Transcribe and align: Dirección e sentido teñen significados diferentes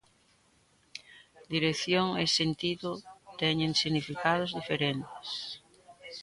Dirección 1.53 2.07
e 2.21 2.23
sentido 2.39 2.89
teñen 3.41 3.71
significados 3.81 4.49
diferentes 4.59 5.27